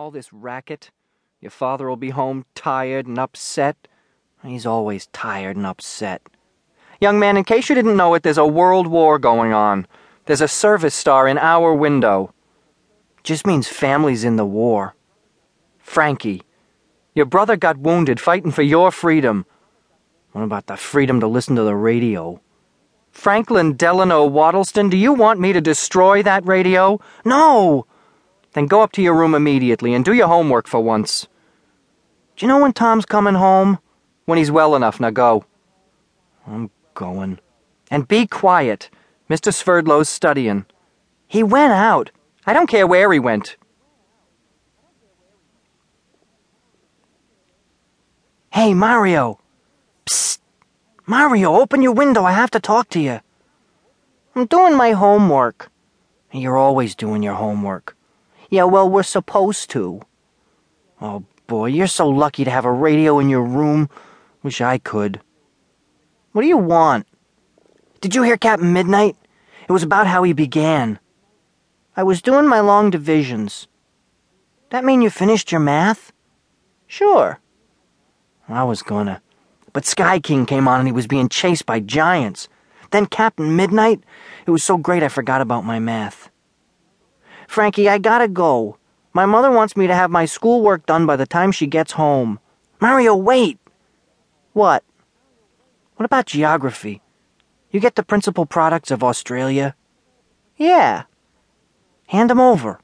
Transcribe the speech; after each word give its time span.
All 0.00 0.10
this 0.10 0.32
racket. 0.32 0.90
Your 1.42 1.50
father 1.50 1.86
will 1.86 1.94
be 1.94 2.08
home 2.08 2.46
tired 2.54 3.06
and 3.06 3.18
upset. 3.18 3.86
He's 4.42 4.64
always 4.64 5.08
tired 5.08 5.58
and 5.58 5.66
upset. 5.66 6.22
Young 7.02 7.18
man, 7.18 7.36
in 7.36 7.44
case 7.44 7.68
you 7.68 7.74
didn't 7.74 7.98
know 7.98 8.14
it, 8.14 8.22
there's 8.22 8.38
a 8.38 8.46
world 8.46 8.86
war 8.86 9.18
going 9.18 9.52
on. 9.52 9.86
There's 10.24 10.40
a 10.40 10.48
service 10.48 10.94
star 10.94 11.28
in 11.28 11.36
our 11.36 11.74
window. 11.74 12.32
Just 13.24 13.46
means 13.46 13.68
family's 13.68 14.24
in 14.24 14.36
the 14.36 14.46
war. 14.46 14.94
Frankie, 15.78 16.44
your 17.14 17.26
brother 17.26 17.58
got 17.58 17.76
wounded 17.76 18.18
fighting 18.18 18.52
for 18.52 18.62
your 18.62 18.90
freedom. 18.90 19.44
What 20.32 20.44
about 20.44 20.66
the 20.66 20.78
freedom 20.78 21.20
to 21.20 21.26
listen 21.26 21.56
to 21.56 21.62
the 21.62 21.76
radio? 21.76 22.40
Franklin 23.10 23.76
Delano 23.76 24.26
Wattleston, 24.26 24.88
do 24.88 24.96
you 24.96 25.12
want 25.12 25.40
me 25.40 25.52
to 25.52 25.60
destroy 25.60 26.22
that 26.22 26.46
radio? 26.46 26.98
No! 27.22 27.84
Then 28.52 28.66
go 28.66 28.82
up 28.82 28.92
to 28.92 29.02
your 29.02 29.14
room 29.14 29.34
immediately 29.34 29.94
and 29.94 30.04
do 30.04 30.12
your 30.12 30.28
homework 30.28 30.66
for 30.66 30.80
once. 30.80 31.28
Do 32.36 32.44
you 32.44 32.48
know 32.48 32.58
when 32.58 32.72
Tom's 32.72 33.06
coming 33.06 33.34
home? 33.34 33.78
When 34.24 34.38
he's 34.38 34.50
well 34.50 34.74
enough, 34.74 35.00
now 35.00 35.10
go. 35.10 35.44
I'm 36.46 36.70
going. 36.94 37.38
And 37.90 38.08
be 38.08 38.26
quiet. 38.26 38.90
Mr. 39.28 39.52
Swerdlow's 39.52 40.08
studying. 40.08 40.66
He 41.26 41.42
went 41.42 41.72
out. 41.72 42.10
I 42.46 42.52
don't 42.52 42.68
care 42.68 42.86
where 42.86 43.12
he 43.12 43.18
went. 43.18 43.56
Hey, 48.52 48.74
Mario. 48.74 49.38
Psst. 50.06 50.38
Mario, 51.06 51.54
open 51.54 51.82
your 51.82 51.92
window. 51.92 52.24
I 52.24 52.32
have 52.32 52.50
to 52.50 52.60
talk 52.60 52.88
to 52.90 53.00
you. 53.00 53.20
I'm 54.34 54.46
doing 54.46 54.76
my 54.76 54.92
homework. 54.92 55.70
You're 56.32 56.56
always 56.56 56.94
doing 56.94 57.22
your 57.22 57.34
homework. 57.34 57.96
Yeah, 58.50 58.64
well, 58.64 58.90
we're 58.90 59.04
supposed 59.04 59.70
to. 59.70 60.02
Oh, 61.00 61.24
boy, 61.46 61.66
you're 61.66 61.86
so 61.86 62.08
lucky 62.08 62.44
to 62.44 62.50
have 62.50 62.64
a 62.64 62.72
radio 62.72 63.20
in 63.20 63.28
your 63.28 63.44
room. 63.44 63.88
Wish 64.42 64.60
I 64.60 64.78
could. 64.78 65.20
What 66.32 66.42
do 66.42 66.48
you 66.48 66.58
want? 66.58 67.06
Did 68.00 68.14
you 68.14 68.22
hear 68.22 68.36
Captain 68.36 68.72
Midnight? 68.72 69.16
It 69.68 69.72
was 69.72 69.84
about 69.84 70.08
how 70.08 70.24
he 70.24 70.32
began. 70.32 70.98
I 71.96 72.02
was 72.02 72.20
doing 72.20 72.48
my 72.48 72.58
long 72.58 72.90
divisions. 72.90 73.68
That 74.70 74.84
mean 74.84 75.00
you 75.00 75.10
finished 75.10 75.52
your 75.52 75.60
math? 75.60 76.12
Sure. 76.88 77.38
I 78.48 78.64
was 78.64 78.82
gonna. 78.82 79.22
But 79.72 79.86
Sky 79.86 80.18
King 80.18 80.44
came 80.44 80.66
on 80.66 80.80
and 80.80 80.88
he 80.88 80.92
was 80.92 81.06
being 81.06 81.28
chased 81.28 81.66
by 81.66 81.78
giants. 81.78 82.48
Then 82.90 83.06
Captain 83.06 83.54
Midnight. 83.54 84.02
It 84.44 84.50
was 84.50 84.64
so 84.64 84.76
great 84.76 85.04
I 85.04 85.08
forgot 85.08 85.40
about 85.40 85.64
my 85.64 85.78
math. 85.78 86.30
Frankie, 87.50 87.88
I 87.88 87.98
gotta 87.98 88.28
go. 88.28 88.76
My 89.12 89.26
mother 89.26 89.50
wants 89.50 89.76
me 89.76 89.88
to 89.88 89.94
have 89.94 90.08
my 90.08 90.24
schoolwork 90.24 90.86
done 90.86 91.04
by 91.04 91.16
the 91.16 91.26
time 91.26 91.50
she 91.50 91.66
gets 91.66 91.90
home. 91.90 92.38
Mario, 92.80 93.16
wait! 93.16 93.58
What? 94.52 94.84
What 95.96 96.04
about 96.06 96.26
geography? 96.26 97.02
You 97.72 97.80
get 97.80 97.96
the 97.96 98.04
principal 98.04 98.46
products 98.46 98.92
of 98.92 99.02
Australia? 99.02 99.74
Yeah. 100.58 101.06
Hand 102.06 102.30
'em 102.30 102.38
over. 102.38 102.78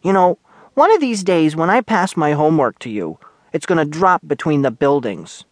You 0.00 0.12
know, 0.12 0.38
one 0.74 0.94
of 0.94 1.00
these 1.00 1.24
days 1.24 1.56
when 1.56 1.70
I 1.70 1.80
pass 1.80 2.16
my 2.16 2.34
homework 2.34 2.78
to 2.78 2.88
you, 2.88 3.18
it's 3.52 3.66
gonna 3.66 3.84
drop 3.84 4.22
between 4.24 4.62
the 4.62 4.70
buildings. 4.70 5.44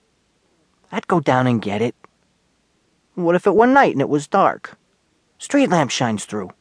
I'd 0.92 1.08
go 1.08 1.18
down 1.18 1.48
and 1.48 1.60
get 1.60 1.82
it. 1.82 1.96
What 3.16 3.34
if 3.34 3.44
it 3.44 3.56
were 3.56 3.66
night 3.66 3.94
and 3.94 4.00
it 4.00 4.08
was 4.08 4.28
dark? 4.28 4.78
Street 5.38 5.68
lamp 5.68 5.90
shines 5.90 6.26
through. 6.26 6.52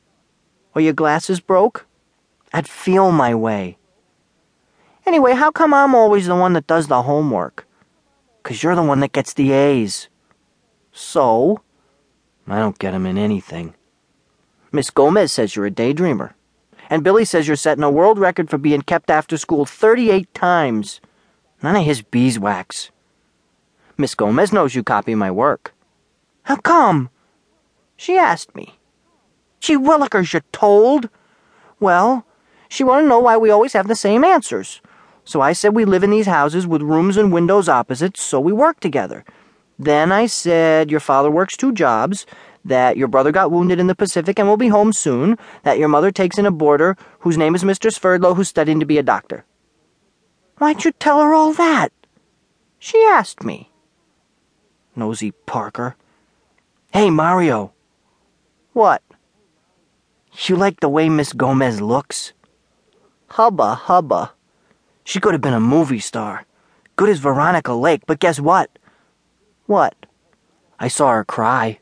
Or 0.78 0.80
your 0.80 0.94
glasses 0.94 1.39
broke? 1.39 1.88
I'd 2.53 2.67
feel 2.67 3.11
my 3.11 3.33
way. 3.33 3.80
Anyway, 5.08 5.33
how 5.33 5.50
come 5.50 5.73
I'm 5.73 5.95
always 5.95 6.28
the 6.28 6.36
one 6.36 6.53
that 6.53 6.67
does 6.67 6.86
the 6.86 7.02
homework? 7.02 7.66
'Cause 8.44 8.61
you're 8.61 8.75
the 8.75 8.83
one 8.83 9.00
that 9.00 9.11
gets 9.11 9.33
the 9.33 9.53
A's. 9.53 10.08
So? 10.92 11.61
I 12.48 12.60
don't 12.60 12.77
get 12.77 12.93
'em 12.93 13.08
in 13.08 13.17
anything. 13.17 13.73
Miss 14.71 14.92
Gomez 14.92 15.32
says 15.32 15.55
you're 15.55 15.65
a 15.65 15.71
daydreamer. 15.71 16.36
And 16.92 17.04
Billy 17.04 17.26
says 17.26 17.48
you're 17.48 17.55
setting 17.55 17.83
a 17.83 17.89
world 17.89 18.20
record 18.20 18.48
for 18.48 18.59
being 18.59 18.83
kept 18.83 19.09
after 19.09 19.36
school 19.36 19.65
38 19.65 20.32
times. 20.36 21.02
None 21.64 21.76
of 21.76 21.86
his 21.86 22.04
beeswax. 22.04 22.92
Miss 23.98 24.14
Gomez 24.14 24.54
knows 24.54 24.76
you 24.76 24.83
copy 24.83 25.15
my 25.15 25.32
work. 25.32 25.73
How 26.44 26.58
come? 26.58 27.09
She 27.95 28.15
asked 28.15 28.54
me. 28.54 28.77
Gee 29.60 29.78
willikers, 29.78 30.34
you're 30.34 30.44
told? 30.52 31.10
Well, 31.80 32.26
she 32.70 32.84
wanted 32.84 33.04
to 33.04 33.10
know 33.10 33.20
why 33.20 33.38
we 33.38 33.50
always 33.50 33.73
have 33.73 33.88
the 33.88 33.95
same 33.95 34.23
answers. 34.23 34.82
So 35.23 35.42
I 35.42 35.54
said 35.54 35.76
we 35.76 35.86
live 35.86 36.04
in 36.04 36.12
these 36.12 36.26
houses 36.26 36.66
with 36.66 36.82
rooms 36.82 37.18
and 37.18 37.34
windows 37.34 37.68
opposite, 37.68 38.18
so 38.18 38.40
we 38.40 38.54
work 38.54 38.80
together. 38.80 39.26
Then 39.78 40.12
I 40.12 40.26
said 40.26 40.90
your 40.90 41.00
father 41.00 41.30
works 41.30 41.58
two 41.58 41.73
jobs, 41.73 42.26
that 42.64 42.98
your 42.98 43.08
brother 43.08 43.32
got 43.32 43.52
wounded 43.52 43.80
in 43.80 43.88
the 43.88 43.95
Pacific 43.95 44.38
and 44.38 44.48
will 44.48 44.58
be 44.58 44.68
home 44.68 44.92
soon, 44.92 45.38
that 45.64 45.80
your 45.80 45.88
mother 45.88 46.12
takes 46.12 46.38
in 46.38 46.45
a 46.45 46.52
boarder 46.52 46.98
whose 47.20 47.38
name 47.38 47.56
is 47.56 47.64
Mr. 47.64 47.92
Swerdlow 47.92 48.34
who's 48.34 48.50
studying 48.50 48.80
to 48.80 48.86
be 48.86 48.98
a 48.98 49.04
doctor. 49.04 49.45
Why'd 50.58 50.84
you 50.84 50.92
tell 50.92 51.22
her 51.22 51.34
all 51.34 51.54
that? 51.54 51.92
She 52.80 53.02
asked 53.10 53.44
me. 53.44 53.72
Nosy 54.95 55.32
Parker. 55.32 55.95
Hey, 56.92 57.10
Mario. 57.10 57.74
What? 58.74 59.04
You 60.45 60.55
like 60.55 60.80
the 60.80 60.89
way 60.89 61.09
Miss 61.09 61.33
Gomez 61.33 61.81
looks? 61.81 62.33
Hubba 63.30 63.73
hubba. 63.73 64.33
She 65.03 65.20
could 65.20 65.33
have 65.33 65.42
been 65.42 65.53
a 65.53 65.59
movie 65.59 65.99
star. 65.99 66.45
Good 66.95 67.09
as 67.09 67.20
Veronica 67.20 67.73
Lake, 67.73 68.03
but 68.05 68.20
guess 68.20 68.39
what? 68.39 68.70
What? 69.65 69.95
I 70.80 70.87
saw 70.89 71.11
her 71.11 71.26
cry. 71.26 71.80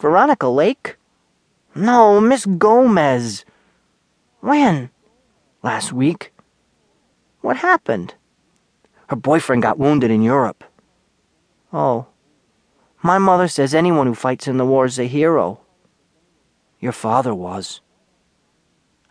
Veronica 0.00 0.48
Lake? 0.48 0.96
No, 1.74 2.20
Miss 2.20 2.44
Gomez. 2.44 3.44
When? 4.40 4.90
Last 5.62 5.92
week. 5.92 6.32
What 7.40 7.58
happened? 7.58 8.14
Her 9.06 9.16
boyfriend 9.16 9.62
got 9.62 9.78
wounded 9.78 10.10
in 10.10 10.22
Europe. 10.22 10.64
Oh. 11.72 12.06
My 13.02 13.18
mother 13.18 13.48
says 13.48 13.72
anyone 13.72 14.06
who 14.08 14.14
fights 14.14 14.48
in 14.48 14.58
the 14.58 14.66
war 14.66 14.84
is 14.84 14.98
a 14.98 15.04
hero. 15.04 15.61
Your 16.82 16.92
father 16.92 17.32
was. 17.32 17.80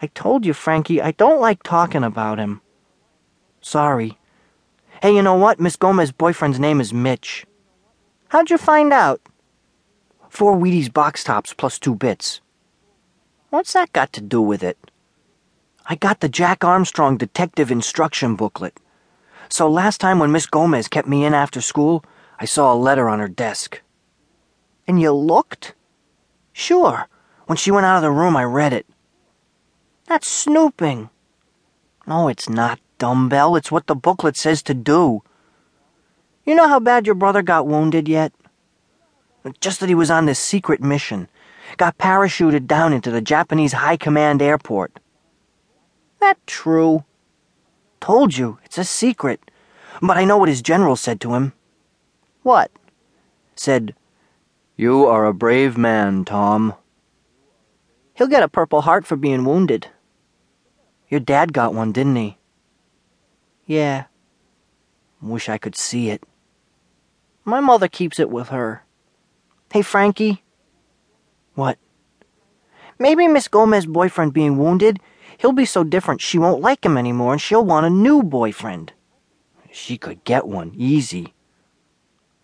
I 0.02 0.08
told 0.08 0.46
you, 0.46 0.54
Frankie, 0.54 1.02
I 1.02 1.12
don't 1.12 1.40
like 1.40 1.64
talking 1.64 2.04
about 2.04 2.38
him. 2.38 2.60
Sorry. 3.62 4.18
Hey, 5.02 5.16
you 5.16 5.22
know 5.22 5.36
what? 5.36 5.58
Miss 5.58 5.78
Gomez's 5.78 6.12
boyfriend's 6.12 6.60
name 6.60 6.82
is 6.82 6.94
Mitch. 6.94 7.46
How'd 8.28 8.50
you 8.50 8.58
find 8.58 8.92
out? 8.92 9.22
Four 10.28 10.58
Wheaties 10.58 10.92
box 10.92 11.24
tops 11.24 11.54
plus 11.54 11.80
two 11.80 11.96
bits. 11.96 12.42
What's 13.52 13.72
that 13.72 13.94
got 13.94 14.12
to 14.14 14.22
do 14.22 14.42
with 14.42 14.64
it? 14.64 14.78
I 15.86 15.96
got 15.96 16.20
the 16.20 16.30
Jack 16.30 16.66
Armstrong 16.66 17.16
detective 17.16 17.72
instruction 17.72 18.36
booklet. 18.36 18.78
So 19.48 19.70
last 19.70 20.02
time 20.02 20.20
when 20.20 20.34
Miss 20.34 20.46
Gomez 20.46 20.90
kept 20.90 21.08
me 21.08 21.24
in 21.24 21.34
after 21.34 21.62
school, 21.62 22.04
I 22.38 22.44
saw 22.44 22.74
a 22.74 22.76
letter 22.76 23.08
on 23.08 23.20
her 23.20 23.30
desk. 23.30 23.82
And 24.86 25.00
you 25.00 25.14
looked? 25.14 25.74
Sure. 26.52 27.08
When 27.46 27.58
she 27.58 27.72
went 27.72 27.86
out 27.86 27.98
of 27.98 28.02
the 28.02 28.12
room, 28.12 28.36
I 28.36 28.44
read 28.44 28.74
it. 28.74 28.86
That's 30.08 30.28
snooping. 30.28 31.10
No, 32.08 32.28
it's 32.28 32.50
not, 32.50 32.80
dumbbell. 32.98 33.56
It's 33.56 33.72
what 33.72 33.88
the 33.88 33.96
booklet 33.96 34.36
says 34.36 34.62
to 34.64 34.74
do. 34.74 35.24
You 36.46 36.56
know 36.56 36.68
how 36.68 36.80
bad 36.80 37.06
your 37.06 37.16
brother 37.16 37.42
got 37.42 37.68
wounded 37.68 38.08
yet? 38.08 38.34
Just 39.60 39.80
that 39.80 39.90
he 39.90 39.96
was 39.96 40.12
on 40.12 40.26
this 40.26 40.40
secret 40.40 40.82
mission. 40.82 41.28
Got 41.78 41.98
parachuted 41.98 42.68
down 42.68 42.94
into 42.94 43.12
the 43.12 43.22
Japanese 43.22 43.74
High 43.74 43.98
Command 43.98 44.42
airport. 44.42 45.00
That 46.20 46.38
true? 46.46 47.06
Told 48.00 48.38
you, 48.38 48.60
it's 48.66 48.78
a 48.78 48.84
secret. 48.84 49.52
But 50.02 50.18
I 50.18 50.26
know 50.26 50.38
what 50.38 50.50
his 50.50 50.62
general 50.62 50.96
said 50.96 51.22
to 51.22 51.34
him. 51.34 51.54
What? 52.44 52.72
Said, 53.56 53.96
You 54.76 55.06
are 55.06 55.26
a 55.26 55.34
brave 55.34 55.78
man, 55.78 56.26
Tom. 56.26 56.74
He'll 58.22 58.28
get 58.28 58.44
a 58.44 58.48
Purple 58.48 58.82
Heart 58.82 59.08
for 59.08 59.16
being 59.16 59.46
wounded. 59.46 59.88
Your 61.10 61.20
dad 61.20 61.54
got 61.54 61.74
one, 61.74 61.92
didn't 61.92 62.18
he? 62.18 62.38
Yeah. 63.66 64.04
Wish 65.24 65.50
I 65.50 65.58
could 65.58 65.76
see 65.76 66.12
it. 66.12 66.22
My 67.46 67.60
mother 67.60 67.88
keeps 67.88 68.20
it 68.20 68.30
with 68.30 68.50
her. 68.50 68.84
Hey, 69.74 69.82
Frankie. 69.82 70.44
What? 71.56 71.80
Maybe 73.00 73.28
Miss 73.28 73.48
Gomez's 73.48 73.88
boyfriend 73.88 74.34
being 74.34 74.60
wounded, 74.60 75.00
he'll 75.40 75.52
be 75.52 75.66
so 75.66 75.84
different 75.84 76.22
she 76.22 76.38
won't 76.38 76.62
like 76.62 76.86
him 76.86 77.00
anymore 77.00 77.32
and 77.32 77.42
she'll 77.42 77.66
want 77.66 77.88
a 77.88 77.90
new 77.90 78.22
boyfriend. 78.22 78.94
She 79.72 79.98
could 79.98 80.24
get 80.26 80.46
one 80.46 80.74
easy. 80.78 81.34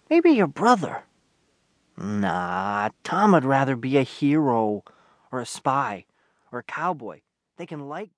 Maybe 0.10 0.32
your 0.32 0.48
brother. 0.48 1.04
Nah, 1.96 2.90
Tom 3.04 3.34
would 3.34 3.46
rather 3.46 3.76
be 3.76 3.98
a 3.98 4.02
hero 4.02 4.84
or 5.32 5.40
a 5.40 5.46
spy 5.46 6.06
or 6.52 6.60
a 6.60 6.64
cowboy. 6.64 7.22
They 7.58 7.66
can 7.66 7.88
like 7.88 8.12